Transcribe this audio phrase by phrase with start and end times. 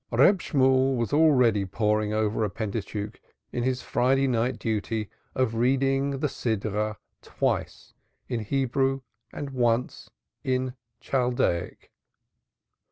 [0.09, 6.09] Reb Shemuel was already poring over a Pentateuch in his Friday night duty of reading
[6.17, 7.93] the Portion twice
[8.27, 9.01] in Hebrew
[9.31, 10.09] and once
[10.43, 11.91] in Chaldaic.